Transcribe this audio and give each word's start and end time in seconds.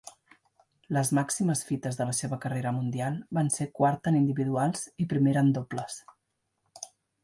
Les 0.97 1.11
màximes 1.17 1.61
fites 1.67 1.99
de 1.99 2.07
la 2.11 2.15
seva 2.21 2.41
carrera 2.47 2.73
mundial 2.79 3.21
van 3.41 3.55
ser 3.59 3.71
quarta 3.81 4.15
en 4.15 4.21
individuals 4.25 4.93
i 5.07 5.11
primera 5.17 5.49
en 5.49 5.57
dobles. 5.63 6.05